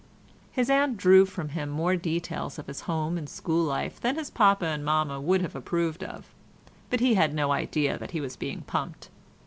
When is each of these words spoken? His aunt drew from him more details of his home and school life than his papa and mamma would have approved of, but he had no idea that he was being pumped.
His 0.51 0.67
aunt 0.71 0.97
drew 0.97 1.27
from 1.27 1.49
him 1.49 1.69
more 1.69 1.95
details 1.95 2.57
of 2.57 2.65
his 2.65 2.81
home 2.89 3.19
and 3.19 3.29
school 3.29 3.63
life 3.63 4.01
than 4.01 4.15
his 4.15 4.31
papa 4.31 4.65
and 4.65 4.83
mamma 4.83 5.21
would 5.21 5.43
have 5.43 5.55
approved 5.55 6.03
of, 6.03 6.33
but 6.89 7.01
he 7.01 7.13
had 7.13 7.35
no 7.35 7.51
idea 7.51 7.99
that 7.99 8.09
he 8.09 8.19
was 8.19 8.35
being 8.35 8.61
pumped. 8.63 9.09